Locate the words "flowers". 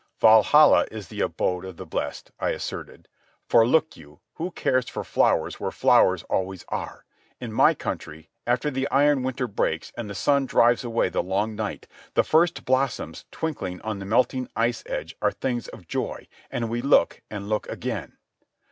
5.03-5.59, 5.69-6.23